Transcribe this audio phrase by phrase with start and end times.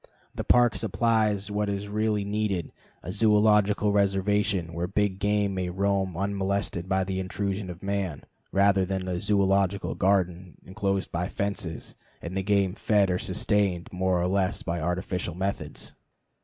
[0.33, 2.71] The Park supplies what is really needed
[3.03, 8.83] a zoölogical reservation where big game may roam unmolested by the intrusion of man, rather
[8.83, 14.25] than a zoölogical garden inclosed by fences, and the game fed or sustained more or
[14.27, 15.91] less by artificial methods.